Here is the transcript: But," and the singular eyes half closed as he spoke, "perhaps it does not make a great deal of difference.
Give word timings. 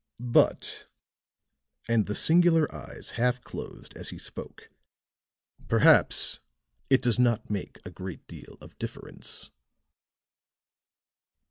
But," 0.33 0.87
and 1.87 2.07
the 2.07 2.15
singular 2.15 2.65
eyes 2.73 3.11
half 3.17 3.43
closed 3.43 3.95
as 3.95 4.09
he 4.09 4.17
spoke, 4.17 4.71
"perhaps 5.67 6.39
it 6.89 7.03
does 7.03 7.19
not 7.19 7.51
make 7.51 7.79
a 7.85 7.91
great 7.91 8.25
deal 8.27 8.57
of 8.61 8.79
difference. 8.79 9.51